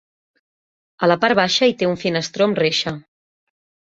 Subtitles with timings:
[1.07, 2.95] A la part baixa hi té un finestró amb reixa.